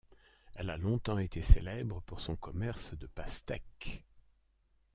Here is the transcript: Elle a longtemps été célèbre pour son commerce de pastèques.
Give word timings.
Elle 0.55 0.71
a 0.71 0.77
longtemps 0.77 1.19
été 1.19 1.43
célèbre 1.43 2.01
pour 2.07 2.21
son 2.21 2.35
commerce 2.35 2.95
de 2.97 3.05
pastèques. 3.05 4.03